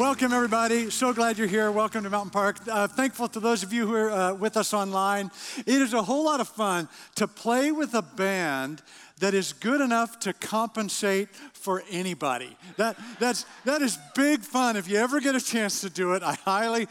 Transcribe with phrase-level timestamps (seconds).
[0.00, 0.88] Welcome, everybody.
[0.88, 1.70] So glad you're here.
[1.70, 2.56] Welcome to Mountain Park.
[2.66, 5.30] Uh, thankful to those of you who are uh, with us online.
[5.58, 8.80] It is a whole lot of fun to play with a band
[9.18, 11.28] that is good enough to compensate
[11.60, 12.56] for anybody.
[12.76, 14.76] That, that's, that is big fun.
[14.76, 16.88] If you ever get a chance to do it, I highly,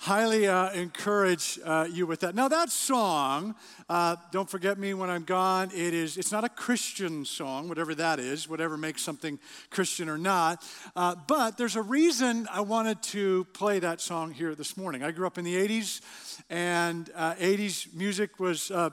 [0.00, 2.34] highly uh, encourage uh, you with that.
[2.34, 3.56] Now, that song,
[3.88, 7.94] uh, Don't Forget Me When I'm Gone, it is, it's not a Christian song, whatever
[7.96, 9.38] that is, whatever makes something
[9.70, 10.64] Christian or not.
[10.94, 15.02] Uh, but there's a reason I wanted to play that song here this morning.
[15.02, 16.00] I grew up in the 80s,
[16.48, 18.90] and 80s uh, music was uh,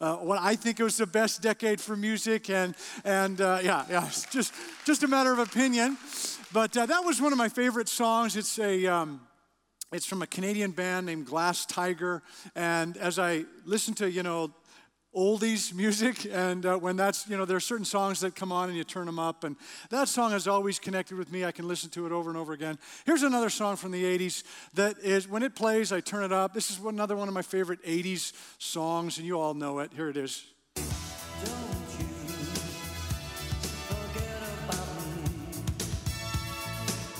[0.00, 4.08] uh, what I think was the best decade for music, and and uh, yeah, yeah,
[4.30, 4.52] just
[4.84, 5.96] just a matter of opinion.
[6.52, 8.36] But uh, that was one of my favorite songs.
[8.36, 9.20] It's a um,
[9.92, 12.22] it's from a Canadian band named Glass Tiger,
[12.54, 14.52] and as I listen to you know
[15.16, 18.68] oldies music and uh, when that's you know there are certain songs that come on
[18.68, 19.56] and you turn them up and
[19.88, 21.44] that song has always connected with me.
[21.44, 22.78] I can listen to it over and over again.
[23.06, 26.52] Here's another song from the 80s that is when it plays i turn it up.
[26.52, 29.92] This is another one of my favorite 80s songs and you all know it.
[29.94, 30.44] Here it is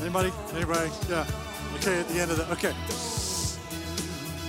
[0.07, 0.33] anybody?
[0.55, 0.91] Anybody?
[1.09, 1.27] Yeah.
[1.77, 2.73] Okay at the end of the okay.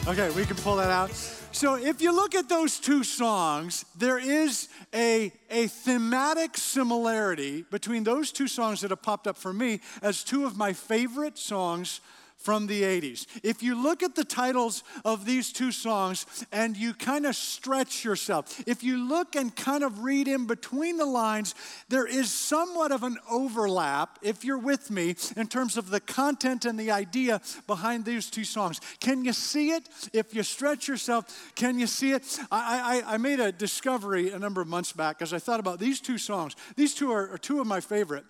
[0.08, 1.12] Okay we can pull that out.
[1.52, 8.04] So if you look at those two songs, there is a, a thematic similarity between
[8.04, 12.02] those two songs that have popped up for me as two of my favorite songs
[12.38, 13.26] from the 80s.
[13.44, 18.06] If you look at the titles of these two songs and you kind of stretch
[18.06, 21.56] yourself, if you look and kind of read in between the lines,
[21.90, 26.66] there is somewhat of an overlap, if you're with me, in terms of the content
[26.66, 28.80] and the idea behind these two songs.
[29.00, 29.90] Can you see it?
[30.14, 32.40] If you stretch yourself, can you see it?
[32.52, 35.80] I, I, I made a discovery a number of months back as I thought about
[35.80, 36.56] these two songs.
[36.76, 38.26] These two are, are two of my favorite.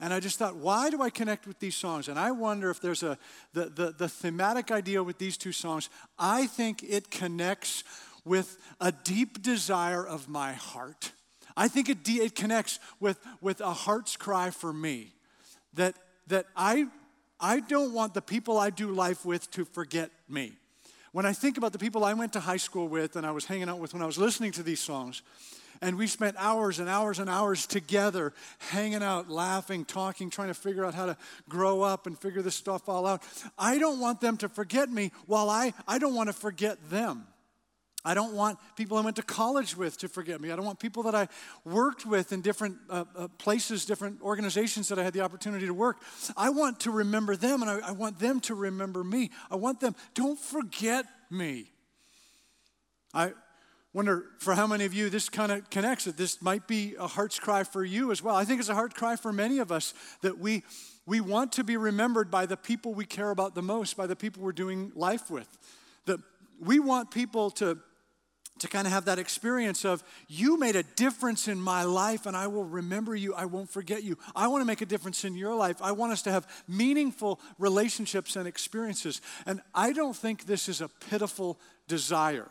[0.00, 2.08] And I just thought, why do I connect with these songs?
[2.08, 3.18] And I wonder if there's a,
[3.52, 5.88] the, the, the thematic idea with these two songs.
[6.18, 7.84] I think it connects
[8.24, 11.12] with a deep desire of my heart.
[11.56, 15.12] I think it, de- it connects with, with a heart's cry for me
[15.74, 15.94] that,
[16.26, 16.86] that I,
[17.38, 20.52] I don't want the people I do life with to forget me.
[21.12, 23.44] When I think about the people I went to high school with and I was
[23.44, 25.22] hanging out with when I was listening to these songs,
[25.80, 30.54] and we spent hours and hours and hours together, hanging out, laughing, talking, trying to
[30.54, 31.16] figure out how to
[31.48, 33.22] grow up and figure this stuff all out.
[33.58, 37.26] I don't want them to forget me while I, I don't want to forget them.
[38.06, 40.50] I don't want people I went to college with to forget me.
[40.50, 41.28] I don't want people that I
[41.64, 45.72] worked with in different uh, uh, places, different organizations that I had the opportunity to
[45.72, 45.96] work.
[46.36, 49.30] I want to remember them and I, I want them to remember me.
[49.50, 51.70] I want them, don't forget me.
[53.14, 53.32] I,
[53.94, 56.16] Wonder for how many of you this kind of connects it.
[56.16, 58.34] This might be a heart's cry for you as well.
[58.34, 60.64] I think it's a heart cry for many of us that we
[61.06, 64.16] we want to be remembered by the people we care about the most, by the
[64.16, 65.46] people we're doing life with.
[66.06, 66.18] That
[66.60, 67.78] we want people to
[68.58, 72.36] to kind of have that experience of you made a difference in my life and
[72.36, 73.32] I will remember you.
[73.34, 74.18] I won't forget you.
[74.34, 75.80] I want to make a difference in your life.
[75.80, 79.20] I want us to have meaningful relationships and experiences.
[79.46, 82.48] And I don't think this is a pitiful desire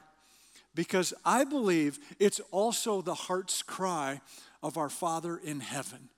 [0.76, 4.22] because I believe it's also the heart's cry
[4.62, 6.10] of our Father in heaven.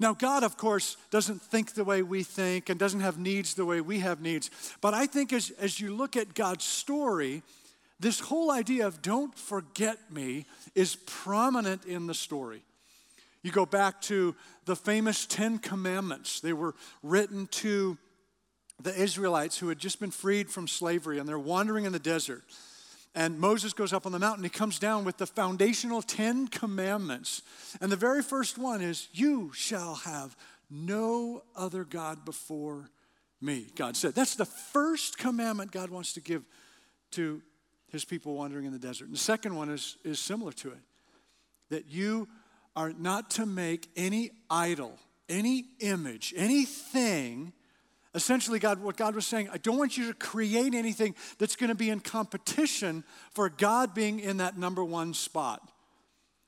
[0.00, 3.64] Now, God, of course, doesn't think the way we think and doesn't have needs the
[3.64, 4.50] way we have needs.
[4.80, 7.42] But I think as, as you look at God's story,
[8.00, 12.62] this whole idea of don't forget me is prominent in the story.
[13.42, 14.34] You go back to
[14.64, 17.98] the famous Ten Commandments, they were written to
[18.80, 22.42] the Israelites who had just been freed from slavery and they're wandering in the desert.
[23.14, 24.42] And Moses goes up on the mountain.
[24.42, 27.42] He comes down with the foundational Ten Commandments.
[27.80, 30.34] And the very first one is, You shall have
[30.70, 32.88] no other God before
[33.40, 34.14] me, God said.
[34.14, 36.44] That's the first commandment God wants to give
[37.12, 37.42] to
[37.88, 39.06] his people wandering in the desert.
[39.06, 40.78] And the second one is, is similar to it
[41.68, 42.28] that you
[42.76, 47.52] are not to make any idol, any image, anything
[48.14, 51.68] Essentially, God, what God was saying, I don't want you to create anything that's going
[51.68, 55.66] to be in competition for God being in that number one spot.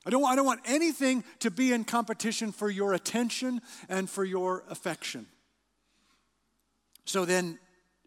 [0.06, 4.24] I don't, I don't want anything to be in competition for your attention and for
[4.24, 5.26] your affection.
[7.06, 7.58] So then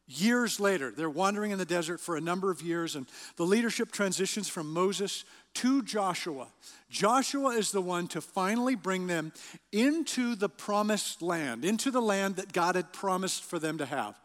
[0.09, 3.05] Years later, they're wandering in the desert for a number of years, and
[3.35, 5.25] the leadership transitions from Moses
[5.55, 6.47] to Joshua.
[6.89, 9.33] Joshua is the one to finally bring them
[9.73, 14.17] into the promised land, into the land that God had promised for them to have.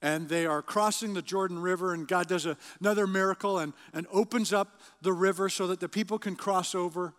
[0.00, 4.06] And they are crossing the Jordan River, and God does a, another miracle and, and
[4.10, 7.12] opens up the river so that the people can cross over.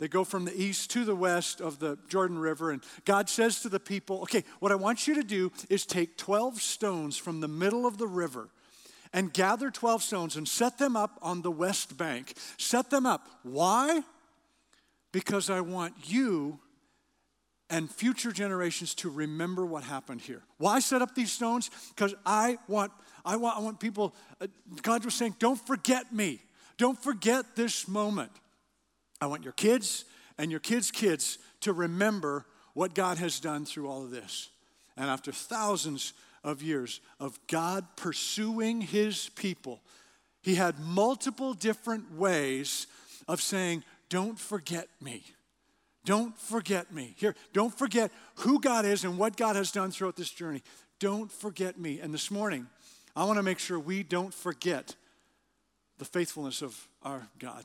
[0.00, 3.60] They go from the east to the west of the Jordan River, and God says
[3.60, 7.40] to the people, Okay, what I want you to do is take 12 stones from
[7.40, 8.48] the middle of the river
[9.12, 12.32] and gather 12 stones and set them up on the west bank.
[12.56, 13.28] Set them up.
[13.42, 14.02] Why?
[15.12, 16.58] Because I want you
[17.68, 20.42] and future generations to remember what happened here.
[20.56, 21.70] Why set up these stones?
[21.90, 22.90] Because I want,
[23.22, 24.46] I want, I want people, uh,
[24.80, 26.40] God was saying, don't forget me.
[26.78, 28.32] Don't forget this moment.
[29.20, 30.04] I want your kids
[30.38, 34.48] and your kids' kids to remember what God has done through all of this.
[34.96, 36.12] And after thousands
[36.42, 39.80] of years of God pursuing his people,
[40.42, 42.86] he had multiple different ways
[43.28, 45.22] of saying, Don't forget me.
[46.06, 47.14] Don't forget me.
[47.16, 50.62] Here, don't forget who God is and what God has done throughout this journey.
[50.98, 52.00] Don't forget me.
[52.00, 52.66] And this morning,
[53.14, 54.94] I want to make sure we don't forget
[55.98, 57.64] the faithfulness of our God.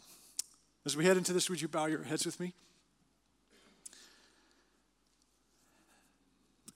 [0.85, 2.53] As we head into this, would you bow your heads with me?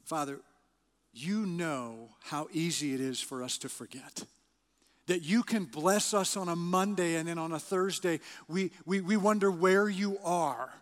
[0.03, 0.39] Father,
[1.13, 4.23] you know how easy it is for us to forget.
[5.05, 9.01] That you can bless us on a Monday and then on a Thursday, we, we,
[9.01, 10.73] we wonder where you are.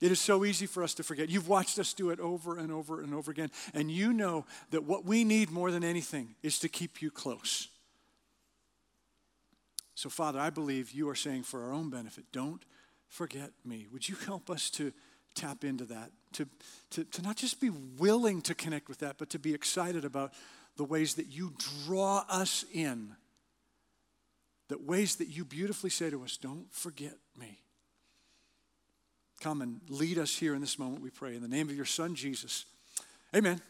[0.00, 1.28] It is so easy for us to forget.
[1.28, 3.50] You've watched us do it over and over and over again.
[3.74, 7.68] And you know that what we need more than anything is to keep you close.
[9.98, 12.62] So, Father, I believe you are saying for our own benefit, don't
[13.08, 13.88] forget me.
[13.92, 14.92] Would you help us to
[15.34, 16.46] tap into that, to,
[16.90, 20.34] to, to not just be willing to connect with that, but to be excited about
[20.76, 21.52] the ways that you
[21.84, 23.16] draw us in,
[24.68, 27.58] that ways that you beautifully say to us, don't forget me.
[29.40, 31.34] Come and lead us here in this moment, we pray.
[31.34, 32.66] In the name of your Son, Jesus.
[33.34, 33.60] Amen.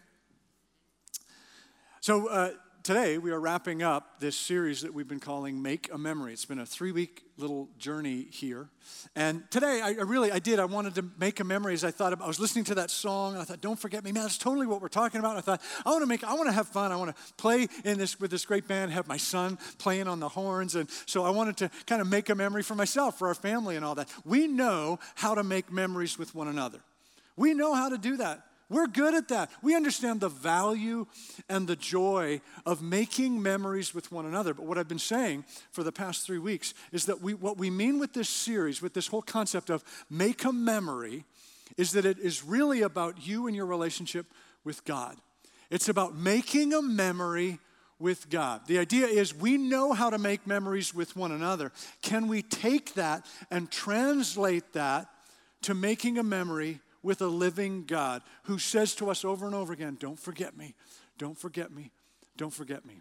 [2.03, 2.51] So, uh,
[2.83, 6.33] today we are wrapping up this series that we've been calling Make a Memory.
[6.33, 8.69] It's been a three week little journey here.
[9.15, 11.91] And today I, I, really, I did, I wanted to make a memory as I
[11.91, 14.25] thought about, I was listening to that song and I thought, don't forget me, man,
[14.25, 15.31] that's totally what we're talking about.
[15.31, 16.93] And I thought, I want to make, I want to have fun.
[16.93, 20.21] I want to play in this with this great band, have my son playing on
[20.21, 20.75] the horns.
[20.75, 23.77] And so I wanted to kind of make a memory for myself, for our family
[23.77, 24.13] and all that.
[24.25, 26.81] We know how to make memories with one another.
[27.37, 28.48] We know how to do that.
[28.71, 29.51] We're good at that.
[29.63, 31.07] We understand the value
[31.49, 34.53] and the joy of making memories with one another.
[34.53, 37.71] But what I've been saying for the past three weeks is that we, what we
[37.71, 41.25] mean with this series, with this whole concept of make a memory,
[41.79, 44.27] is that it is really about you and your relationship
[44.65, 45.17] with God.
[45.71, 47.61] It's about making a memory
[47.99, 48.67] with God.
[48.67, 51.73] The idea is we know how to make memories with one another.
[52.03, 55.09] Can we take that and translate that
[55.63, 59.73] to making a memory with a living God who says to us over and over
[59.73, 60.75] again, Don't forget me,
[61.17, 61.91] don't forget me,
[62.37, 63.01] don't forget me.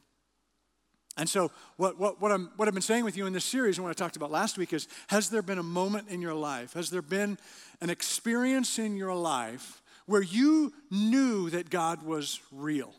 [1.17, 3.77] And so, what, what, what, I'm, what I've been saying with you in this series
[3.77, 6.33] and what I talked about last week is Has there been a moment in your
[6.33, 6.71] life?
[6.73, 7.37] Has there been
[7.81, 12.93] an experience in your life where you knew that God was real?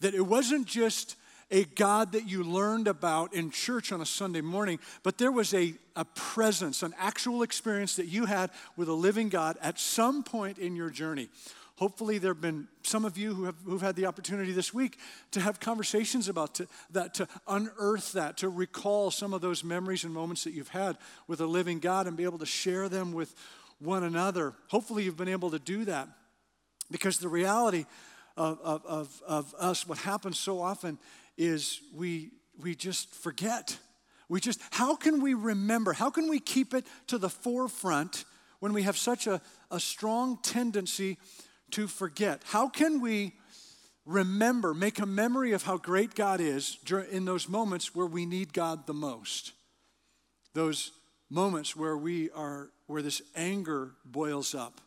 [0.00, 1.16] That it wasn't just
[1.50, 5.54] a God that you learned about in church on a Sunday morning, but there was
[5.54, 10.22] a, a presence, an actual experience that you had with a living God at some
[10.22, 11.28] point in your journey.
[11.76, 14.98] Hopefully, there have been some of you who have who've had the opportunity this week
[15.32, 20.02] to have conversations about to, that, to unearth that, to recall some of those memories
[20.02, 20.96] and moments that you've had
[21.28, 23.34] with a living God and be able to share them with
[23.78, 24.54] one another.
[24.68, 26.08] Hopefully, you've been able to do that
[26.90, 27.84] because the reality
[28.38, 30.98] of, of, of, of us, what happens so often
[31.36, 33.78] is we, we just forget.
[34.28, 35.92] We just, how can we remember?
[35.92, 38.24] How can we keep it to the forefront
[38.60, 39.40] when we have such a,
[39.70, 41.18] a strong tendency
[41.72, 42.42] to forget?
[42.44, 43.34] How can we
[44.04, 46.78] remember, make a memory of how great God is
[47.10, 49.52] in those moments where we need God the most?
[50.54, 50.92] Those
[51.28, 54.80] moments where we are, where this anger boils up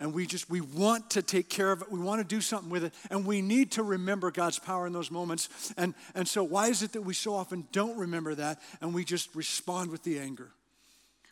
[0.00, 1.92] and we just we want to take care of it.
[1.92, 2.94] We want to do something with it.
[3.10, 5.74] And we need to remember god's power in those moments.
[5.76, 9.04] And and so why is it that we so often don't remember that and we
[9.04, 10.50] just respond with the anger?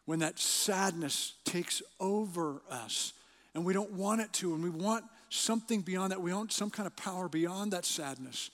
[0.04, 3.14] When that sadness takes over us
[3.54, 6.20] and we don't want it to and we want something beyond that.
[6.20, 8.50] We want some kind of power beyond that sadness.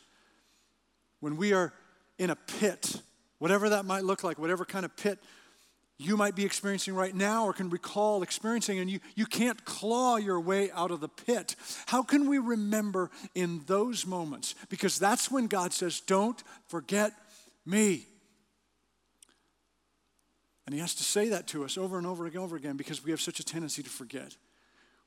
[1.21, 1.73] When we are
[2.19, 3.01] in a pit
[3.39, 5.19] whatever that might look like whatever kind of pit
[5.97, 10.17] you might be experiencing right now or can recall experiencing, and you, you can't claw
[10.17, 11.55] your way out of the pit.
[11.87, 14.57] How can we remember in those moments?
[14.69, 17.13] Because that's when God says, Don't forget
[17.65, 18.07] me.
[20.67, 23.05] And He has to say that to us over and over and over again because
[23.05, 24.37] we have such a tendency to forget.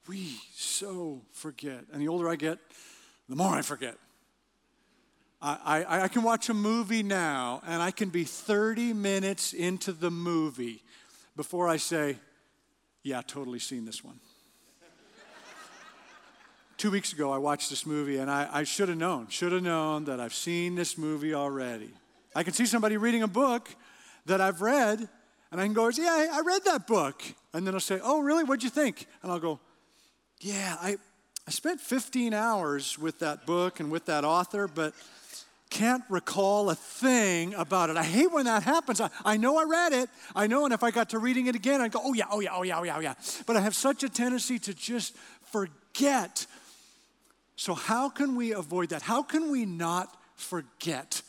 [0.07, 1.83] We so forget.
[1.91, 2.59] And the older I get,
[3.27, 3.97] the more I forget.
[5.41, 9.91] I, I, I, can watch a movie now and I can be 30 minutes into
[9.91, 10.83] the movie
[11.35, 12.17] before I say,
[13.03, 14.19] Yeah, totally seen this one.
[16.77, 19.63] Two weeks ago, I watched this movie and I, I should have known, should have
[19.63, 21.91] known that I've seen this movie already.
[22.35, 23.69] I can see somebody reading a book
[24.25, 25.07] that I've read
[25.51, 27.21] and I can go, Yeah, I read that book.
[27.53, 28.43] And then I'll say, Oh, really?
[28.43, 29.05] What'd you think?
[29.21, 29.59] And I'll go,
[30.39, 30.97] Yeah, I,
[31.47, 34.93] I spent 15 hours with that book and with that author, but
[35.69, 37.97] can't recall a thing about it.
[37.97, 39.01] I hate when that happens.
[39.01, 40.09] I, I know I read it.
[40.35, 42.39] I know, and if I got to reading it again, I'd go, oh yeah, oh
[42.39, 43.13] yeah, oh yeah, oh yeah, oh yeah.
[43.45, 45.15] But I have such a tendency to just
[45.51, 46.45] forget
[47.57, 49.01] so, how can we avoid that?
[49.01, 51.23] How can we not forget?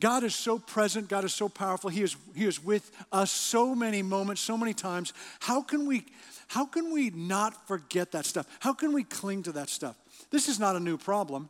[0.00, 1.90] God is so present, God is so powerful.
[1.90, 5.12] He is, he is with us so many moments, so many times.
[5.40, 6.06] How can we
[6.48, 8.46] how can we not forget that stuff?
[8.60, 9.96] How can we cling to that stuff?
[10.30, 11.48] This is not a new problem.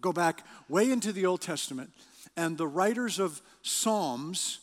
[0.00, 1.90] Go back way into the Old Testament,
[2.36, 4.60] and the writers of Psalms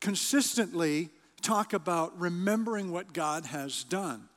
[0.00, 1.10] consistently
[1.42, 4.28] talk about remembering what God has done.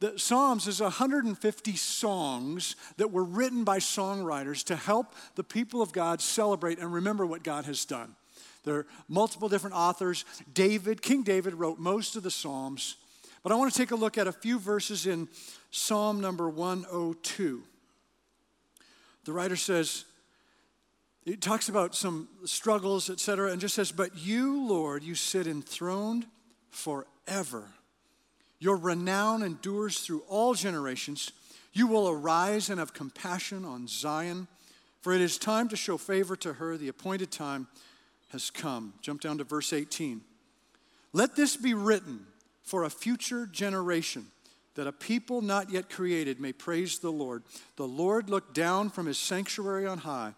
[0.00, 5.92] The Psalms is 150 songs that were written by songwriters to help the people of
[5.92, 8.16] God celebrate and remember what God has done.
[8.64, 10.24] There are multiple different authors.
[10.52, 12.96] David, King David, wrote most of the Psalms.
[13.42, 15.28] But I want to take a look at a few verses in
[15.70, 17.62] Psalm number 102.
[19.24, 20.04] The writer says,
[21.24, 26.26] it talks about some struggles, etc., and just says, But you, Lord, you sit enthroned
[26.70, 27.68] forever.
[28.58, 31.30] Your renown endures through all generations.
[31.72, 34.48] You will arise and have compassion on Zion,
[35.00, 36.76] for it is time to show favor to her.
[36.76, 37.68] The appointed time
[38.30, 38.94] has come.
[39.00, 40.22] Jump down to verse 18.
[41.12, 42.26] Let this be written
[42.62, 44.26] for a future generation,
[44.74, 47.42] that a people not yet created may praise the Lord.
[47.76, 50.34] The Lord looked down from his sanctuary on high.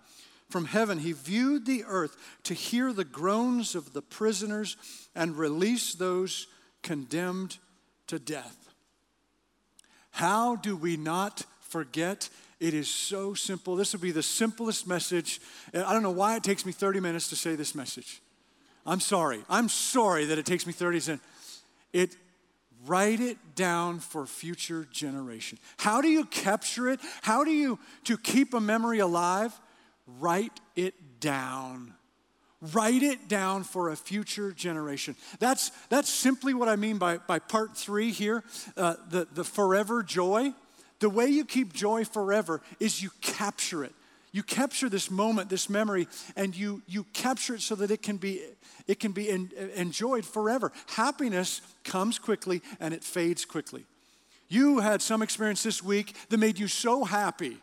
[0.51, 4.77] From heaven, he viewed the earth to hear the groans of the prisoners
[5.15, 6.47] and release those
[6.83, 7.59] condemned
[8.09, 8.69] to death.
[10.11, 12.29] How do we not forget?
[12.61, 13.75] It is so simple.
[13.75, 15.41] This will be the simplest message.
[15.73, 18.21] I don't know why it takes me 30 minutes to say this message.
[18.87, 19.43] I'm sorry.
[19.49, 21.21] I'm sorry that it takes me 30 minutes.
[21.93, 22.17] It
[22.87, 25.59] write it down for future generation.
[25.79, 27.01] How do you capture it?
[27.23, 29.59] How do you to keep a memory alive?
[30.07, 31.95] Write it down.
[32.73, 35.17] Write it down for a future generation.
[35.39, 38.43] That's, that's simply what I mean by, by part three here
[38.77, 40.53] uh, the, the forever joy.
[41.01, 43.93] The way you keep joy forever is you capture it.
[44.35, 48.19] You capture this moment, this memory, and you, you capture it so that it can
[48.19, 48.43] be,
[48.87, 50.73] it can be enjoyed forever.
[50.89, 53.85] Happiness comes quickly and it fades quickly.
[54.49, 57.59] You had some experience this week that made you so happy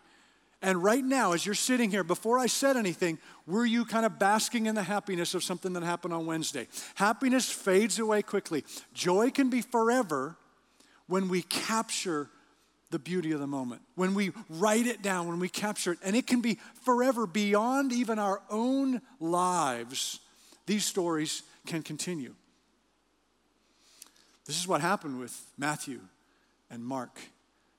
[0.61, 4.19] and right now, as you're sitting here, before I said anything, were you kind of
[4.19, 6.67] basking in the happiness of something that happened on Wednesday?
[6.95, 8.63] Happiness fades away quickly.
[8.93, 10.37] Joy can be forever
[11.07, 12.29] when we capture
[12.91, 15.99] the beauty of the moment, when we write it down, when we capture it.
[16.03, 20.19] And it can be forever beyond even our own lives.
[20.65, 22.35] These stories can continue.
[24.45, 26.01] This is what happened with Matthew
[26.69, 27.19] and Mark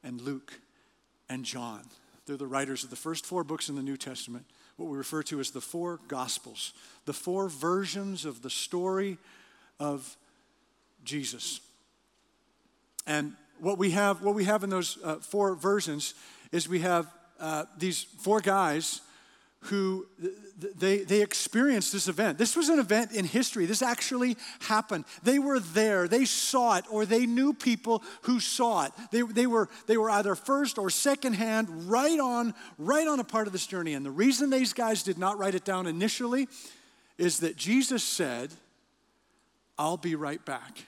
[0.03, 0.55] and Luke
[1.29, 1.83] and John.
[2.27, 5.23] They're the writers of the first four books in the New Testament, what we refer
[5.25, 6.73] to as the four Gospels,
[7.05, 9.19] the four versions of the story
[9.79, 10.17] of
[11.05, 11.61] Jesus.
[13.07, 16.15] And what we have, what we have in those uh, four versions
[16.51, 17.07] is we have
[17.39, 19.01] uh, these four guys
[19.67, 20.05] who
[20.77, 22.39] they, they experienced this event.
[22.39, 23.65] This was an event in history.
[23.67, 25.05] This actually happened.
[25.23, 28.93] They were there, they saw it, or they knew people who saw it.
[29.13, 33.25] They, they, were, they were either first or second hand, right on, right on a
[33.25, 33.95] part of this journey.
[33.95, 36.49] And the reason these guys did not write it down initially
[37.17, 38.51] is that Jesus said,
[39.79, 40.85] I'll be right back.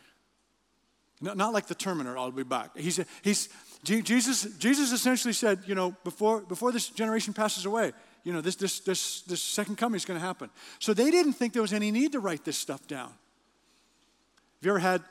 [1.24, 2.76] Not like the Terminator, I'll be back.
[2.76, 3.48] He's, he's,
[3.82, 7.92] Jesus, Jesus essentially said, you know, before, before this generation passes away,
[8.24, 10.50] you know, this, this, this, this second coming is going to happen.
[10.78, 13.08] So they didn't think there was any need to write this stuff down.
[13.08, 15.02] Have you ever had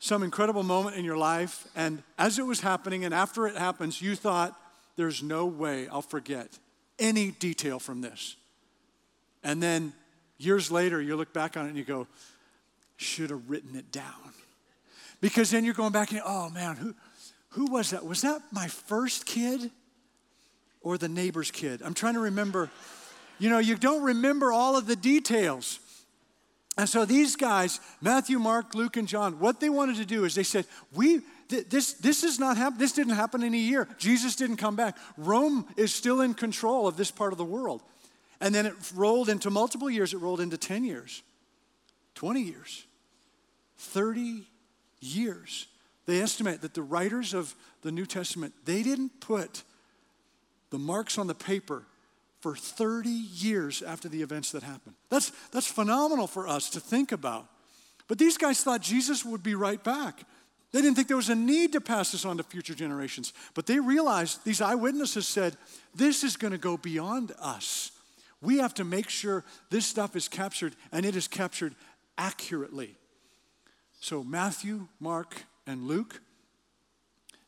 [0.00, 4.00] some incredible moment in your life, and as it was happening, and after it happens,
[4.00, 4.58] you thought,
[4.96, 6.58] there's no way I'll forget
[6.98, 8.36] any detail from this.
[9.44, 9.92] And then
[10.38, 12.06] years later, you look back on it and you go,
[12.96, 14.34] should have written it down.
[15.20, 16.94] Because then you're going back and, oh man, who,
[17.50, 18.04] who was that?
[18.04, 19.70] Was that my first kid?
[20.80, 21.82] or the neighbor's kid.
[21.84, 22.70] I'm trying to remember.
[23.38, 25.80] You know, you don't remember all of the details.
[26.76, 30.34] And so these guys, Matthew, Mark, Luke, and John, what they wanted to do is
[30.34, 32.78] they said, "We this this is not happen.
[32.78, 33.88] This didn't happen in a year.
[33.98, 34.96] Jesus didn't come back.
[35.16, 37.82] Rome is still in control of this part of the world."
[38.40, 40.14] And then it rolled into multiple years.
[40.14, 41.24] It rolled into 10 years,
[42.14, 42.86] 20 years,
[43.78, 44.46] 30
[45.00, 45.66] years.
[46.06, 49.62] they estimate that the writers of the New Testament, they didn't put
[50.70, 51.84] the marks on the paper
[52.40, 54.94] for 30 years after the events that happened.
[55.10, 57.46] That's, that's phenomenal for us to think about.
[58.06, 60.24] But these guys thought Jesus would be right back.
[60.72, 63.32] They didn't think there was a need to pass this on to future generations.
[63.54, 65.56] But they realized, these eyewitnesses said,
[65.94, 67.90] this is going to go beyond us.
[68.40, 71.74] We have to make sure this stuff is captured, and it is captured
[72.18, 72.96] accurately.
[74.00, 76.20] So, Matthew, Mark, and Luke,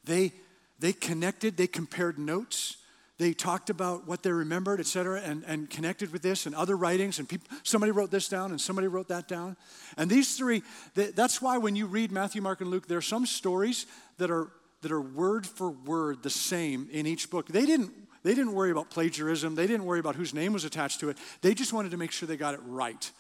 [0.05, 0.33] they,
[0.79, 2.77] they connected, they compared notes.
[3.19, 6.75] They talked about what they remembered, et cetera, and, and connected with this and other
[6.75, 7.19] writings.
[7.19, 9.59] And people, somebody wrote this down and somebody wrote that down.
[9.99, 10.63] And these three,
[10.95, 13.85] they, that's why when you read Matthew, Mark, and Luke, there are some stories
[14.17, 14.49] that are,
[14.81, 17.47] that are word for word the same in each book.
[17.49, 17.93] They didn't,
[18.23, 21.19] they didn't worry about plagiarism, they didn't worry about whose name was attached to it.
[21.43, 23.11] They just wanted to make sure they got it right.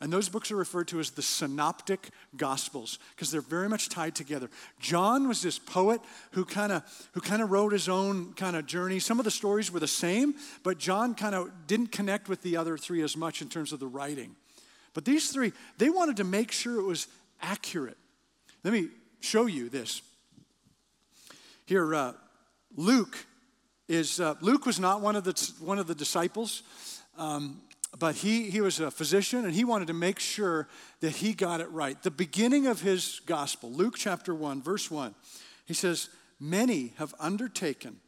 [0.00, 4.14] And those books are referred to as the synoptic gospels because they're very much tied
[4.14, 4.50] together.
[4.78, 6.00] John was this poet
[6.32, 8.98] who kind of who kind of wrote his own kind of journey.
[8.98, 12.56] Some of the stories were the same, but John kind of didn't connect with the
[12.56, 14.36] other three as much in terms of the writing.
[14.92, 17.06] But these three, they wanted to make sure it was
[17.40, 17.98] accurate.
[18.64, 18.88] Let me
[19.20, 20.02] show you this.
[21.64, 22.12] Here, uh,
[22.76, 23.16] Luke
[23.88, 26.62] is uh, Luke was not one of the one of the disciples.
[27.16, 27.62] Um,
[27.98, 30.68] but he, he was a physician and he wanted to make sure
[31.00, 32.02] that he got it right.
[32.02, 35.14] The beginning of his gospel, Luke chapter 1, verse 1,
[35.64, 38.00] he says, Many have undertaken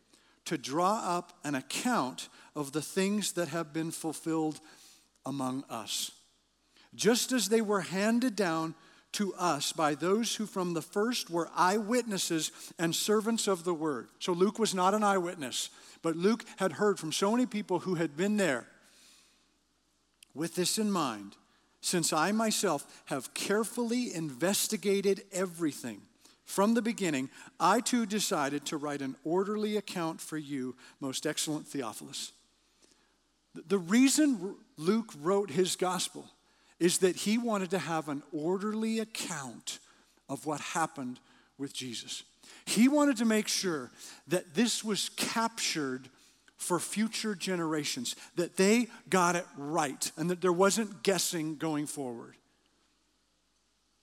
[0.44, 4.61] to draw up an account of the things that have been fulfilled
[5.25, 6.11] among us,
[6.94, 8.75] just as they were handed down
[9.12, 14.08] to us by those who from the first were eyewitnesses and servants of the word.
[14.18, 15.70] So Luke was not an eyewitness,
[16.02, 18.66] but Luke had heard from so many people who had been there
[20.38, 21.37] with this in mind,
[21.80, 26.00] since I myself have carefully investigated everything
[26.45, 27.28] from the beginning,
[27.61, 32.33] I too decided to write an orderly account for you, most excellent Theophilus.
[33.66, 36.25] The reason Luke wrote his gospel
[36.79, 39.81] is that he wanted to have an orderly account
[40.29, 41.18] of what happened
[41.59, 42.22] with Jesus.
[42.64, 43.90] He wanted to make sure
[44.29, 46.09] that this was captured
[46.59, 52.35] for future generations, that they got it right and that there wasn't guessing going forward.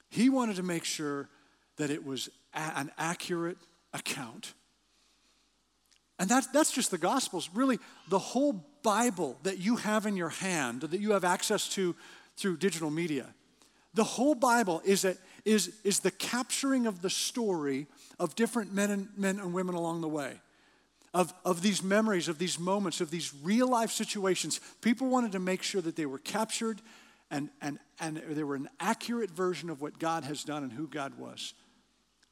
[0.10, 1.28] He wanted to make sure
[1.76, 3.58] that it was a- an accurate
[3.94, 4.54] account.
[6.18, 7.50] And that, that's just the Gospels.
[7.54, 11.94] Really, the whole Bible that you have in your hand, that you have access to
[12.38, 13.34] through digital media,
[13.94, 17.88] the whole Bible is, a, is, is the capturing of the story
[18.18, 20.40] of different men and, men and women along the way
[21.16, 24.60] of, of these memories, of these moments, of these real life situations.
[24.82, 26.82] People wanted to make sure that they were captured
[27.32, 30.88] and, and, and they were an accurate version of what God has done and who
[30.88, 31.54] God was.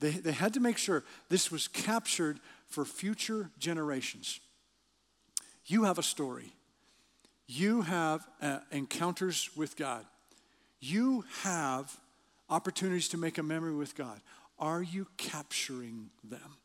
[0.02, 4.42] They, they had to make sure this was captured for future generations.
[5.66, 6.52] You have a story.
[7.48, 10.06] You have uh, encounters with God.
[10.82, 11.98] You have
[12.50, 14.20] opportunities to make a memory with God.
[14.60, 16.58] Are you capturing them?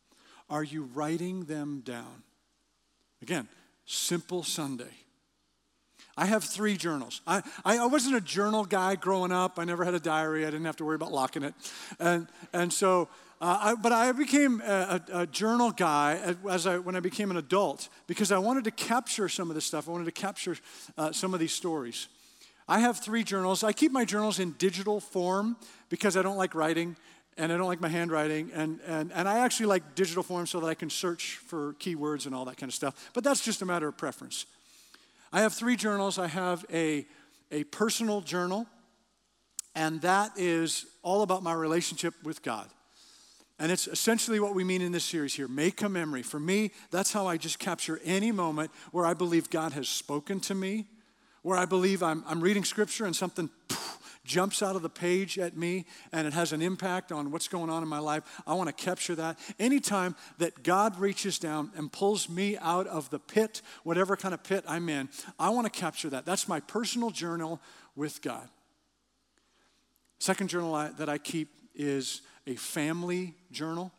[0.51, 2.23] Are you writing them down?
[3.23, 3.49] Again,
[3.85, 4.95] simple Sunday.
[6.17, 7.21] I have three journals.
[7.27, 9.59] I, I, wasn't a journal guy growing up.
[9.59, 10.45] I never had a diary.
[10.45, 11.55] I didn't have to worry about locking it.
[12.01, 13.09] And, and so,
[13.41, 17.31] uh, I, but I became a, a, a, journal guy as I, when I became
[17.31, 19.89] an adult because I wanted to capture some of this stuff.
[19.89, 20.57] I wanted to capture
[20.97, 22.09] uh, some of these stories.
[22.67, 23.63] I have three journals.
[23.63, 25.57] I keep my journals in digital form
[25.89, 26.97] because I don't like writing
[27.39, 30.59] and I don't like my handwriting, and, and, and I actually like digital form so
[30.61, 33.11] that I can search for keywords and all that kind of stuff.
[33.15, 34.45] But that's just a matter of preference.
[35.33, 36.19] I have three journals.
[36.19, 37.07] I have a,
[37.53, 38.67] a personal journal,
[39.75, 42.69] and that is all about my relationship with God.
[43.61, 46.23] And it's essentially what we mean in this series here make a memory.
[46.23, 50.41] For me, that's how I just capture any moment where I believe God has spoken
[50.41, 50.87] to me,
[51.43, 53.49] where I believe I'm, I'm reading scripture and something
[54.29, 57.71] jumps out of the page at me and it has an impact on what's going
[57.71, 59.39] on in my life, I want to capture that.
[59.59, 64.45] Anytime that God reaches down and pulls me out of the pit, whatever kind of
[64.45, 66.25] pit I'm in, I want to capture that.
[66.25, 67.61] That's my personal journal
[67.97, 68.49] with God.
[70.21, 73.93] Second journal I, that I keep is a family journal,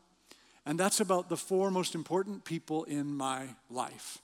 [0.65, 4.19] and that's about the four most important people in my life.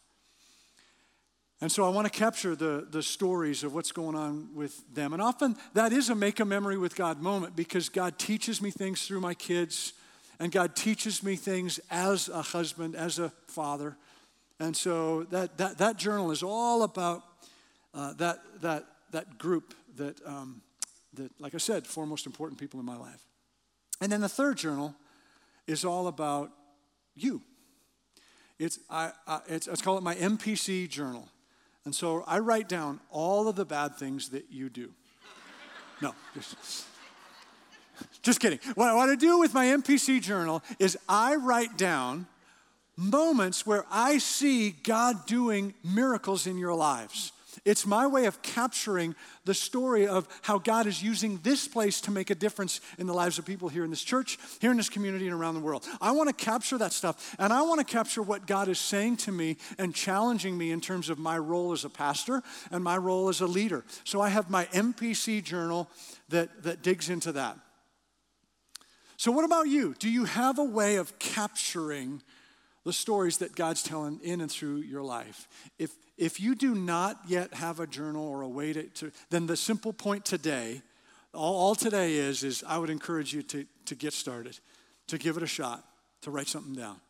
[1.61, 5.13] And so I want to capture the, the stories of what's going on with them.
[5.13, 8.71] And often that is a make a memory with God moment because God teaches me
[8.71, 9.93] things through my kids,
[10.39, 13.95] and God teaches me things as a husband, as a father.
[14.59, 17.23] And so that, that, that journal is all about
[17.93, 20.61] uh, that, that, that group that, um,
[21.13, 23.23] that, like I said, four most important people in my life.
[24.01, 24.93] And then the third journal
[25.67, 26.51] is all about
[27.15, 27.41] you.
[28.59, 31.29] It's, I, I, it's, let's call it my MPC journal.
[31.85, 34.91] And so I write down all of the bad things that you do.
[36.01, 36.85] No, just,
[38.21, 38.59] just kidding.
[38.73, 42.27] What, what I do with my MPC journal is I write down
[42.97, 47.31] moments where I see God doing miracles in your lives.
[47.63, 49.15] It's my way of capturing
[49.45, 53.13] the story of how God is using this place to make a difference in the
[53.13, 55.85] lives of people here in this church, here in this community, and around the world.
[56.01, 59.17] I want to capture that stuff, and I want to capture what God is saying
[59.17, 62.41] to me and challenging me in terms of my role as a pastor
[62.71, 63.85] and my role as a leader.
[64.03, 65.89] So I have my MPC journal
[66.29, 67.57] that, that digs into that.
[69.17, 69.95] So, what about you?
[69.97, 72.21] Do you have a way of capturing
[72.85, 75.49] the stories that God's telling in and through your life?
[75.77, 79.47] If, if you do not yet have a journal or a way to, to then
[79.47, 80.81] the simple point today,
[81.33, 84.57] all, all today is, is I would encourage you to, to get started,
[85.07, 85.83] to give it a shot,
[86.21, 87.01] to write something down.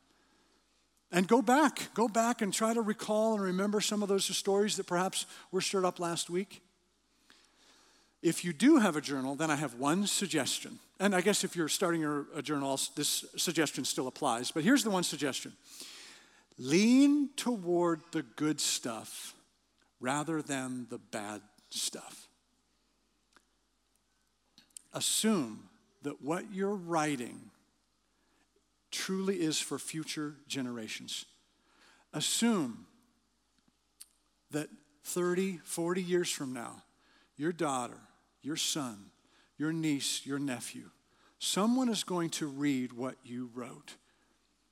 [1.11, 4.77] And go back, go back and try to recall and remember some of those stories
[4.77, 6.61] that perhaps were stirred up last week.
[8.25, 10.79] If you do have a journal, then I have one suggestion.
[10.99, 14.49] And I guess if you're starting your, a journal, this suggestion still applies.
[14.49, 15.53] But here's the one suggestion
[16.57, 19.35] lean toward the good stuff
[19.99, 22.27] rather than the bad stuff.
[24.91, 25.69] Assume
[26.01, 27.51] that what you're writing
[28.89, 31.25] truly is for future generations.
[32.11, 32.87] Assume
[34.49, 34.69] that
[35.03, 36.81] 30, 40 years from now,
[37.37, 37.99] your daughter
[38.45, 39.11] your son,
[39.57, 40.89] your niece, your nephew,
[41.39, 43.95] someone is going to read what you wrote.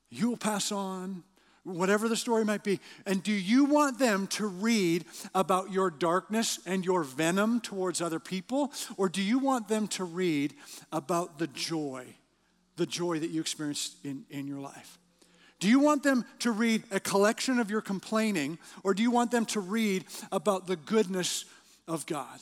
[0.09, 1.23] You will pass on,
[1.63, 2.79] whatever the story might be.
[3.05, 8.19] And do you want them to read about your darkness and your venom towards other
[8.19, 8.71] people?
[8.97, 10.53] Or do you want them to read
[10.91, 12.05] about the joy,
[12.75, 14.97] the joy that you experienced in, in your life?
[15.59, 19.31] Do you want them to read a collection of your complaining, or do you want
[19.31, 21.45] them to read about the goodness
[21.87, 22.39] of God?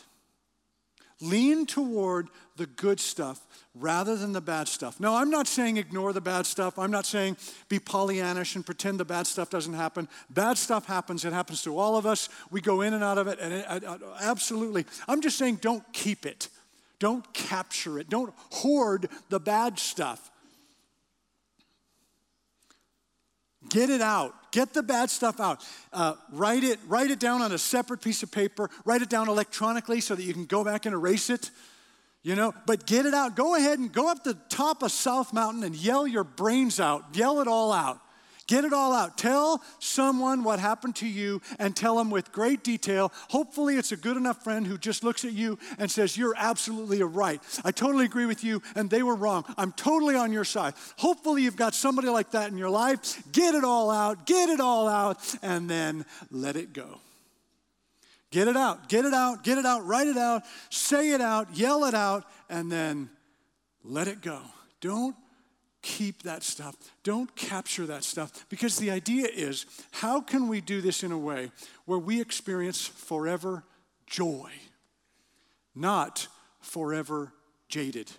[1.22, 5.00] Lean toward the good stuff rather than the bad stuff.
[5.00, 6.78] No, I'm not saying ignore the bad stuff.
[6.78, 7.38] I'm not saying
[7.70, 10.10] be Pollyannish and pretend the bad stuff doesn't happen.
[10.30, 11.24] Bad stuff happens.
[11.24, 12.28] It happens to all of us.
[12.50, 14.86] We go in and out of it, and it, uh, uh, absolutely.
[15.08, 16.50] I'm just saying don't keep it.
[17.00, 18.10] Don't capture it.
[18.10, 20.30] Don't hoard the bad stuff.
[23.70, 24.36] Get it out.
[24.52, 25.66] Get the bad stuff out.
[25.94, 26.80] Uh, write it.
[26.88, 28.70] Write it down on a separate piece of paper.
[28.84, 31.52] Write it down electronically so that you can go back and erase it.
[32.24, 33.36] You know, but get it out.
[33.36, 37.04] Go ahead and go up the top of South Mountain and yell your brains out.
[37.14, 38.00] Yell it all out.
[38.52, 39.18] Get it all out.
[39.18, 43.10] Tell someone what happened to you and tell them with great detail.
[43.30, 47.02] Hopefully, it's a good enough friend who just looks at you and says, You're absolutely
[47.02, 47.42] right.
[47.64, 49.46] I totally agree with you, and they were wrong.
[49.56, 50.74] I'm totally on your side.
[50.98, 53.24] Hopefully, you've got somebody like that in your life.
[53.32, 57.00] Get it all out, get it all out, and then let it go.
[58.32, 61.56] Get it out, get it out, get it out, write it out, say it out,
[61.56, 63.10] yell it out, and then
[63.82, 64.42] let it go.
[64.82, 65.16] Don't
[65.82, 66.76] keep that stuff.
[67.04, 68.46] Don't capture that stuff.
[68.50, 71.52] Because the idea is how can we do this in a way
[71.86, 73.64] where we experience forever
[74.08, 74.52] joy,
[75.76, 76.28] not
[76.60, 77.34] forever
[77.68, 78.12] jaded?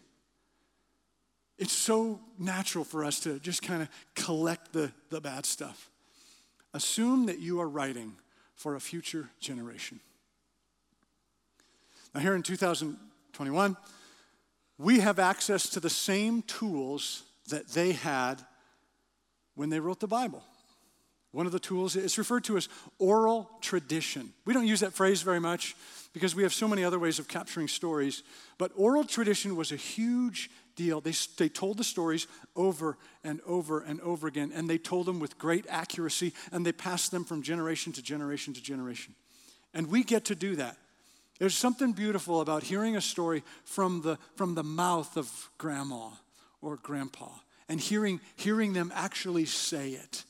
[1.58, 5.90] It's so natural for us to just kind of collect the, the bad stuff.
[6.74, 8.14] Assume that you are writing
[8.54, 10.00] for a future generation.
[12.14, 13.76] Now, here in 2021,
[14.78, 18.44] we have access to the same tools that they had
[19.54, 20.42] when they wrote the Bible.
[21.30, 24.32] One of the tools it's referred to as oral tradition.
[24.44, 25.74] We don't use that phrase very much
[26.12, 28.22] because we have so many other ways of capturing stories,
[28.58, 31.00] but oral tradition was a huge deal.
[31.00, 35.20] They, they told the stories over and over and over again, and they told them
[35.20, 39.14] with great accuracy, and they passed them from generation to generation to generation.
[39.72, 40.76] And we get to do that.
[41.38, 46.10] There's something beautiful about hearing a story from the, from the mouth of grandma
[46.62, 47.28] or grandpa
[47.68, 50.24] and hearing, hearing them actually say it.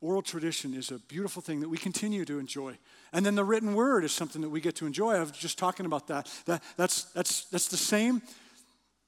[0.00, 2.76] Oral tradition is a beautiful thing that we continue to enjoy.
[3.12, 5.14] And then the written word is something that we get to enjoy.
[5.14, 6.30] I was just talking about that.
[6.46, 8.22] that that's, that's, that's the same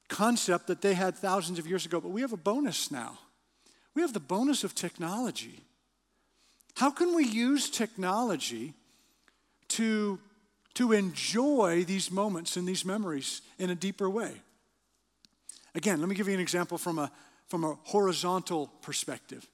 [0.09, 3.19] concept that they had thousands of years ago, but we have a bonus now.
[3.95, 5.61] We have the bonus of technology.
[6.77, 8.75] How can we use technology
[9.69, 10.19] to,
[10.75, 14.41] to enjoy these moments and these memories in a deeper way?
[15.75, 17.11] Again, let me give you an example from a,
[17.49, 19.47] from a horizontal perspective.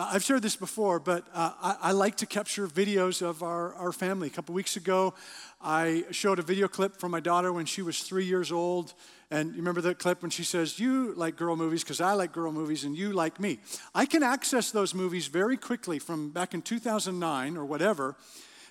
[0.00, 3.90] I've shared this before, but uh, I, I, like to capture videos of our, our
[3.90, 4.28] family.
[4.28, 5.12] A couple weeks ago,
[5.60, 8.94] I showed a video clip from my daughter when she was three years old.
[9.32, 12.30] And you remember that clip when she says, You like girl movies because I like
[12.30, 13.58] girl movies and you like me.
[13.92, 18.14] I can access those movies very quickly from back in 2009 or whatever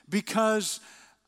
[0.09, 0.79] because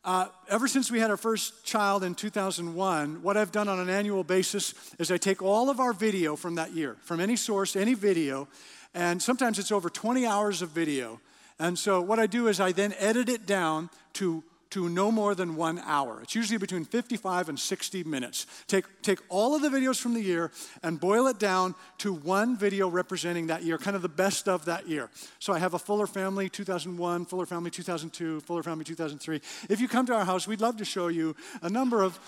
[0.10, 3.90] uh, ever since we had our first child in 2001, what I've done on an
[3.90, 7.76] annual basis is I take all of our video from that year, from any source,
[7.76, 8.48] any video,
[8.96, 11.22] and sometimes it's over 20 hours of video.
[11.60, 15.36] And so what I do is I then edit it down to to no more
[15.36, 16.22] than one hour.
[16.22, 18.46] It's usually between 55 and 60 minutes.
[18.68, 20.52] Take, take all of the videos from the year
[20.84, 24.66] and boil it down to one video representing that year, kind of the best of
[24.66, 25.10] that year.
[25.40, 29.42] So I have a Fuller Family 2001, Fuller Family 2002, Fuller Family 2003.
[29.70, 32.20] If you come to our house, we'd love to show you a number of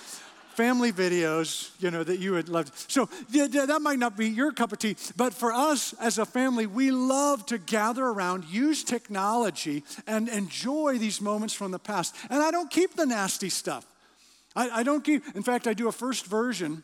[0.62, 2.71] family videos, you know, that you would love.
[2.88, 6.26] So yeah, that might not be your cup of tea, but for us as a
[6.26, 12.15] family, we love to gather around, use technology, and enjoy these moments from the past.
[12.30, 13.88] And I don't keep the nasty stuff.
[14.56, 16.84] I, I don't keep, in fact, I do a first version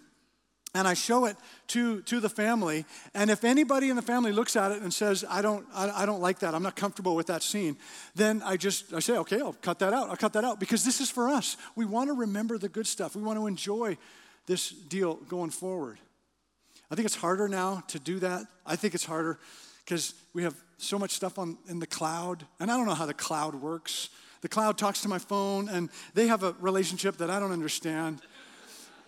[0.75, 2.85] and I show it to, to the family.
[3.13, 6.05] And if anybody in the family looks at it and says, I don't, I, I,
[6.05, 7.77] don't like that, I'm not comfortable with that scene,
[8.15, 10.09] then I just I say, okay, I'll cut that out.
[10.09, 11.57] I'll cut that out because this is for us.
[11.75, 13.15] We want to remember the good stuff.
[13.15, 13.97] We want to enjoy
[14.45, 15.99] this deal going forward.
[16.89, 18.43] I think it's harder now to do that.
[18.65, 19.39] I think it's harder
[19.83, 23.05] because we have so much stuff on in the cloud, and I don't know how
[23.05, 24.09] the cloud works.
[24.41, 28.21] The cloud talks to my phone, and they have a relationship that I don't understand.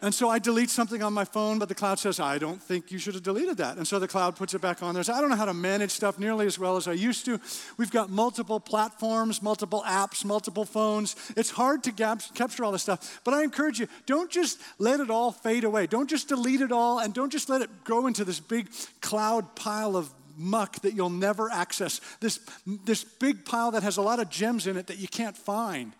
[0.01, 2.89] And so I delete something on my phone, but the cloud says, I don't think
[2.89, 3.75] you should have deleted that.
[3.75, 5.03] And so the cloud puts it back on there.
[5.03, 7.37] So I don't know how to manage stuff nearly as well as I used to.
[7.77, 11.17] We've got multiple platforms, multiple apps, multiple phones.
[11.35, 13.19] It's hard to capture all this stuff.
[13.25, 15.85] But I encourage you, don't just let it all fade away.
[15.85, 18.69] Don't just delete it all, and don't just let it go into this big
[19.01, 21.99] cloud pile of muck that you'll never access.
[22.21, 22.39] This,
[22.85, 25.91] this big pile that has a lot of gems in it that you can't find.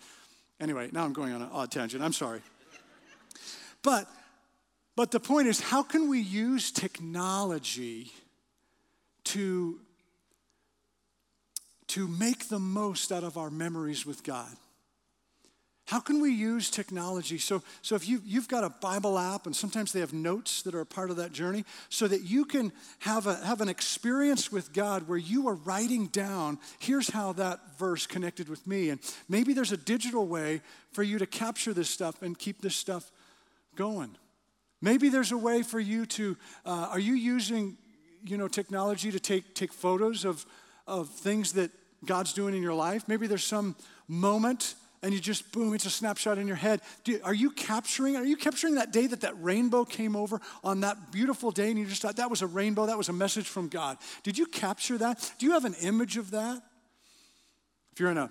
[0.62, 2.02] Anyway, now I'm going on an odd tangent.
[2.02, 2.42] I'm sorry.
[3.84, 4.08] But,
[4.96, 8.12] but the point is, how can we use technology
[9.26, 9.80] to,
[11.88, 14.56] to make the most out of our memories with God?
[15.90, 17.40] How can we use technology?
[17.40, 20.76] So, so if you, you've got a Bible app, and sometimes they have notes that
[20.76, 24.52] are a part of that journey, so that you can have, a, have an experience
[24.52, 28.90] with God where you are writing down, here's how that verse connected with me.
[28.92, 30.62] And maybe there's a digital way
[30.92, 33.10] for you to capture this stuff and keep this stuff
[33.76, 34.16] going.
[34.82, 37.78] Maybe there's a way for you to, uh, are you using,
[38.26, 40.46] you know, technology to take, take photos of,
[40.88, 41.72] of things that
[42.06, 43.08] God's doing in your life?
[43.08, 43.76] Maybe there's some
[44.08, 46.82] moment and you just, boom, it's a snapshot in your head.
[47.06, 50.82] Do, are you capturing, are you capturing that day that that rainbow came over on
[50.82, 53.48] that beautiful day and you just thought that was a rainbow, that was a message
[53.48, 53.98] from God?
[54.24, 55.32] Did you capture that?
[55.40, 56.62] Do you have an image of that?
[57.94, 58.30] If you're in a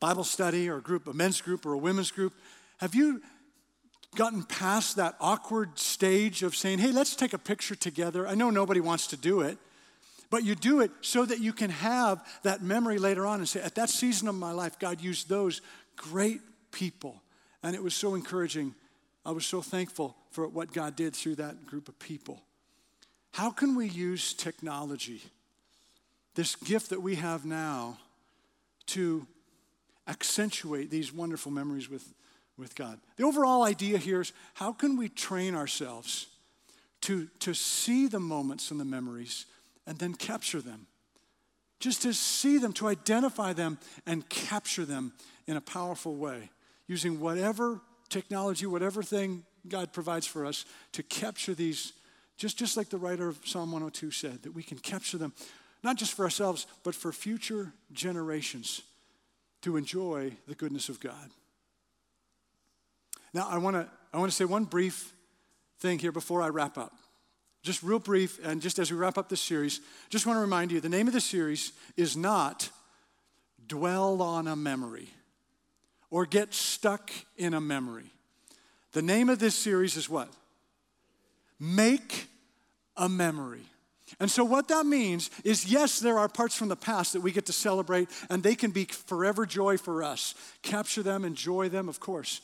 [0.00, 2.34] Bible study or a group, a men's group or a women's group,
[2.78, 3.22] have you
[4.16, 8.26] gotten past that awkward stage of saying, hey, let's take a picture together.
[8.26, 9.56] I know nobody wants to do it,
[10.30, 13.60] but you do it so that you can have that memory later on and say,
[13.60, 15.60] at that season of my life, God used those
[15.96, 16.40] great
[16.72, 17.22] people.
[17.62, 18.74] And it was so encouraging.
[19.24, 22.42] I was so thankful for what God did through that group of people.
[23.32, 25.22] How can we use technology,
[26.34, 27.98] this gift that we have now,
[28.86, 29.26] to
[30.08, 32.12] accentuate these wonderful memories with
[32.60, 33.00] with God.
[33.16, 36.26] The overall idea here is how can we train ourselves
[37.02, 39.46] to, to see the moments and the memories
[39.86, 40.86] and then capture them?
[41.80, 45.14] Just to see them, to identify them and capture them
[45.46, 46.50] in a powerful way,
[46.86, 51.94] using whatever technology, whatever thing God provides for us to capture these,
[52.36, 55.32] just, just like the writer of Psalm 102 said, that we can capture them,
[55.82, 58.82] not just for ourselves, but for future generations
[59.62, 61.30] to enjoy the goodness of God.
[63.32, 65.12] Now, I want to I want to say one brief
[65.78, 66.92] thing here before I wrap up.
[67.62, 70.72] Just real brief, and just as we wrap up this series, just want to remind
[70.72, 72.70] you the name of the series is not
[73.66, 75.10] Dwell on a Memory
[76.10, 78.10] or Get Stuck in a Memory.
[78.92, 80.28] The name of this series is what?
[81.58, 82.28] Make
[82.96, 83.66] a Memory.
[84.18, 87.30] And so, what that means is yes, there are parts from the past that we
[87.30, 90.34] get to celebrate, and they can be forever joy for us.
[90.62, 92.40] Capture them, enjoy them, of course.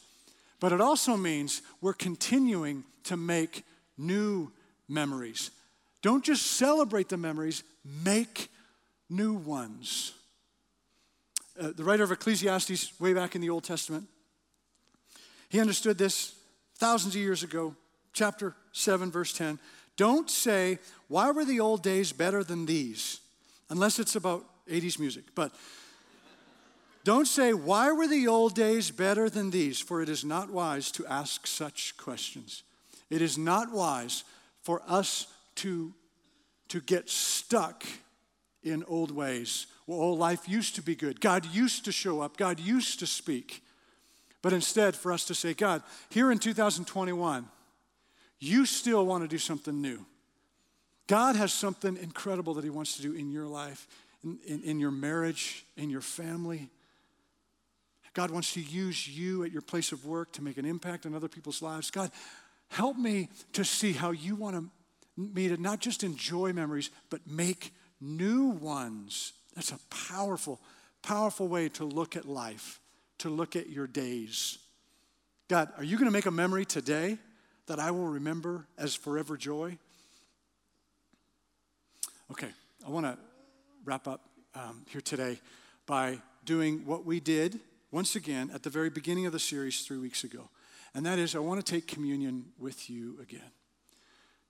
[0.61, 3.65] But it also means we're continuing to make
[3.99, 4.53] new
[4.89, 5.51] memories.
[6.03, 7.63] Don't just celebrate the memories,
[8.05, 8.49] make
[9.09, 10.13] new ones.
[11.61, 14.05] Uh, the writer of Ecclesiastes, way back in the Old Testament,
[15.49, 16.35] he understood this
[16.77, 17.75] thousands of years ago,
[18.13, 19.59] chapter 7, verse 10.
[19.97, 23.21] Don't say, Why were the old days better than these?
[23.71, 25.25] unless it's about 80s music.
[25.35, 25.53] But
[27.07, 29.79] don't say, Why were the old days better than these?
[29.79, 32.65] For it is not wise to ask such questions.
[33.11, 34.25] It is not wise
[34.63, 35.95] for us to,
[36.67, 37.87] to get stuck
[38.65, 39.69] in old ways.
[39.87, 41.21] Well, life used to be good.
[41.21, 42.37] God used to show up.
[42.37, 43.63] God used to speak.
[44.43, 47.47] But instead, for us to say, God, here in 2021,
[48.41, 50.05] you still want to do something new.
[51.07, 53.87] God has something incredible that He wants to do in your life,
[54.25, 56.69] in, in, in, your marriage, in your family.
[58.17, 61.15] God wants to use you at your place of work to make an impact on
[61.15, 61.91] other people's lives.
[61.91, 62.11] God,
[62.69, 64.71] help me to see how you want
[65.19, 69.35] me to not just enjoy memories, but make new ones.
[69.55, 70.63] That's a powerful,
[71.03, 72.81] powerful way to look at life,
[73.19, 74.57] to look at your days.
[75.49, 77.19] God, are you going to make a memory today
[77.67, 79.77] that I will remember as forever joy?
[82.31, 82.49] Okay,
[82.87, 83.19] I want to
[83.85, 84.23] wrap up
[84.55, 85.39] um, here today
[85.85, 87.61] by doing what we did
[87.97, 90.51] once again at the very beginning of the series three weeks ago.
[90.95, 93.51] And that is, I want to take communion with you again.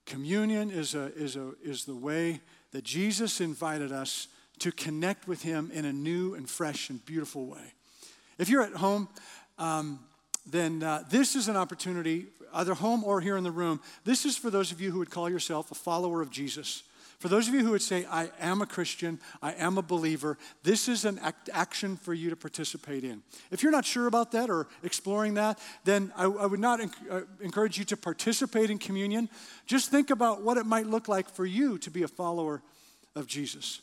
[0.04, 2.40] Communion is, a, is, a, is the way
[2.72, 4.26] that Jesus invited us
[4.58, 7.74] to connect with Him in a new and fresh and beautiful way.
[8.36, 9.08] If you're at home,
[9.58, 10.00] um,
[10.44, 13.80] then uh, this is an opportunity, either home or here in the room.
[14.02, 16.82] This is for those of you who would call yourself a follower of Jesus.
[17.18, 20.36] For those of you who would say, I am a Christian, I am a believer,
[20.62, 23.22] this is an act- action for you to participate in.
[23.50, 27.10] If you're not sure about that or exploring that, then I, I would not enc-
[27.10, 29.30] uh, encourage you to participate in communion.
[29.66, 32.62] Just think about what it might look like for you to be a follower
[33.14, 33.80] of Jesus.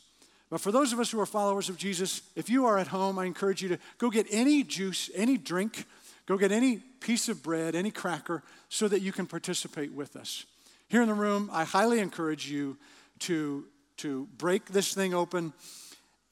[0.48, 3.18] But for those of us who are followers of Jesus, if you are at home,
[3.18, 5.86] I encourage you to go get any juice, any drink,
[6.26, 10.44] go get any piece of bread, any cracker, so that you can participate with us.
[10.86, 12.76] Here in the room, I highly encourage you
[13.20, 13.66] to,
[13.98, 15.52] to break this thing open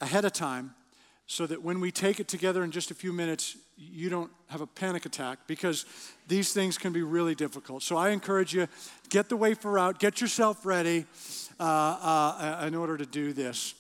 [0.01, 0.75] ahead of time
[1.27, 4.61] so that when we take it together in just a few minutes, you don't have
[4.61, 5.87] a panic attack because
[6.29, 7.83] these things can be really difficult.
[7.83, 8.68] So I encourage you,
[9.09, 11.07] get the wafer out, get yourself ready
[11.59, 13.75] uh, uh, in order to do this.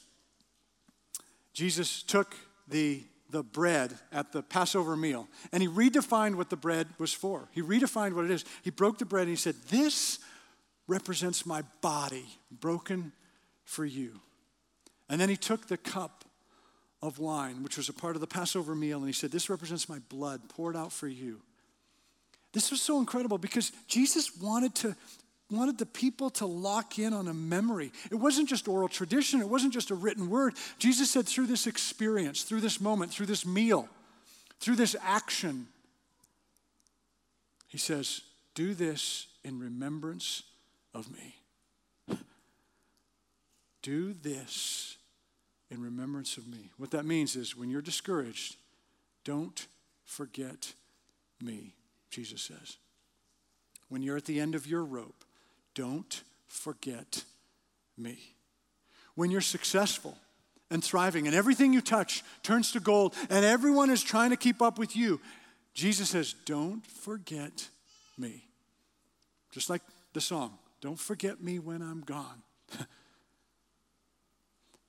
[1.52, 2.34] Jesus took
[2.68, 7.48] the, the bread at the Passover meal and he redefined what the bread was for.
[7.52, 8.44] He redefined what it is.
[8.62, 10.20] He broke the bread and he said, This
[10.88, 13.12] represents my body broken
[13.64, 14.20] for you.
[15.08, 16.24] And then he took the cup
[17.02, 19.88] of wine, which was a part of the Passover meal, and he said, This represents
[19.88, 21.40] my blood poured out for you.
[22.52, 24.96] This was so incredible because Jesus wanted to
[25.50, 27.92] wanted the people to lock in on a memory.
[28.10, 30.54] It wasn't just oral tradition, it wasn't just a written word.
[30.78, 33.86] Jesus said through this experience, through this moment, through this meal,
[34.60, 35.66] through this action,
[37.68, 38.22] he says,
[38.54, 40.42] "Do this in remembrance
[40.94, 41.36] of me.
[43.82, 44.96] Do this
[45.70, 46.70] in remembrance of me.
[46.76, 48.56] What that means is when you're discouraged,
[49.24, 49.66] don't
[50.04, 50.74] forget
[51.40, 51.74] me,
[52.10, 52.76] Jesus says.
[53.88, 55.24] When you're at the end of your rope,
[55.74, 57.24] don't forget
[57.96, 58.18] me.
[59.14, 60.16] When you're successful
[60.70, 64.60] and thriving and everything you touch turns to gold and everyone is trying to keep
[64.62, 65.20] up with you,
[65.74, 67.68] Jesus says, don't forget
[68.18, 68.44] me.
[69.50, 72.42] Just like the song, don't forget me when I'm gone.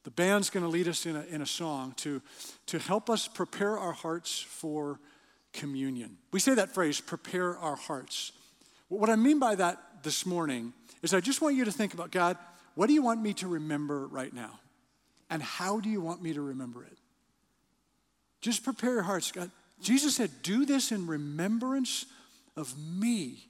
[0.03, 2.21] the band's going to lead us in a, in a song to,
[2.65, 4.99] to help us prepare our hearts for
[5.53, 6.17] communion.
[6.31, 8.31] We say that phrase, prepare our hearts.
[8.89, 12.11] What I mean by that this morning is I just want you to think about
[12.11, 12.37] God,
[12.73, 14.59] what do you want me to remember right now?
[15.29, 16.97] And how do you want me to remember it?
[18.41, 19.31] Just prepare your hearts.
[19.31, 22.07] God, Jesus said, do this in remembrance
[22.57, 23.47] of me.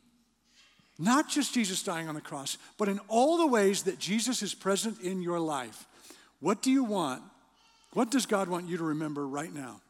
[1.03, 4.53] Not just Jesus dying on the cross, but in all the ways that Jesus is
[4.53, 5.85] present in your life.
[6.39, 7.21] What do you want?
[7.91, 9.81] What does God want you to remember right now?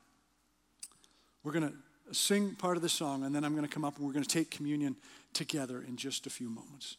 [1.44, 3.98] We're going to sing part of the song, and then I'm going to come up
[3.98, 4.96] and we're going to take communion
[5.34, 6.98] together in just a few moments.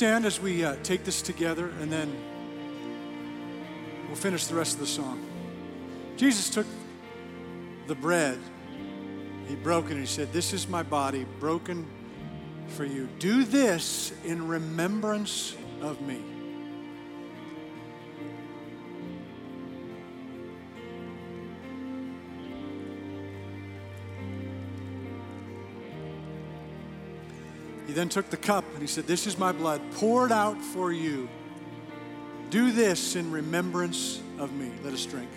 [0.00, 2.10] Stand as we uh, take this together and then
[4.06, 5.22] we'll finish the rest of the song?
[6.16, 6.66] Jesus took
[7.86, 8.38] the bread,
[9.46, 11.86] he broke it, and he said, This is my body broken
[12.68, 13.10] for you.
[13.18, 16.29] Do this in remembrance of me.
[27.90, 30.92] He then took the cup and he said, This is my blood poured out for
[30.92, 31.28] you.
[32.48, 34.70] Do this in remembrance of me.
[34.84, 35.28] Let us drink.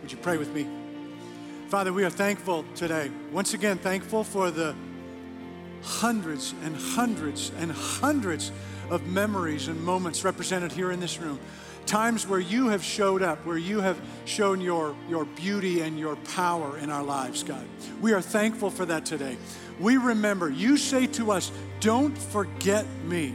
[0.00, 0.66] Would you pray with me?
[1.68, 3.10] Father, we are thankful today.
[3.32, 4.74] Once again, thankful for the
[5.82, 8.50] hundreds and hundreds and hundreds
[8.88, 11.38] of memories and moments represented here in this room.
[11.86, 16.16] Times where you have showed up, where you have shown your, your beauty and your
[16.16, 17.66] power in our lives, God.
[18.00, 19.36] We are thankful for that today.
[19.80, 23.34] We remember, you say to us, don't forget me.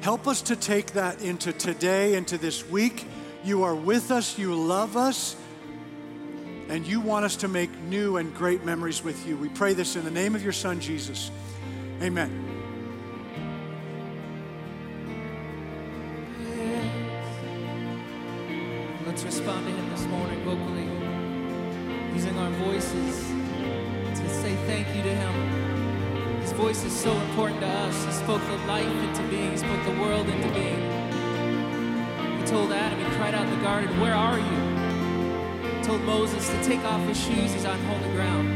[0.00, 3.04] Help us to take that into today, into this week.
[3.44, 5.36] You are with us, you love us,
[6.68, 9.36] and you want us to make new and great memories with you.
[9.36, 11.30] We pray this in the name of your Son, Jesus.
[12.00, 12.47] Amen.
[33.78, 35.82] Garden, Where are you?
[35.84, 38.48] Told Moses to take off his shoes, He's on holy ground.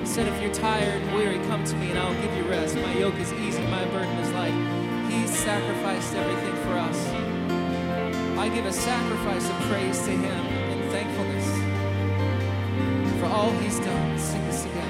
[0.00, 2.76] He said, If you're tired and weary, come to me and I'll give you rest.
[2.76, 4.54] My yoke is easy, my burden is light.
[5.10, 7.08] He sacrificed everything for us.
[8.38, 11.46] I give a sacrifice of praise to him in thankfulness
[13.20, 14.18] for all he's done.
[14.18, 14.88] Sing this again.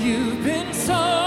[0.00, 1.21] You've been so